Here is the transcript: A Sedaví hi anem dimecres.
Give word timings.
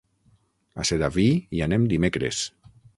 A 0.75 0.87
Sedaví 0.91 1.27
hi 1.59 1.63
anem 1.67 1.89
dimecres. 1.95 2.45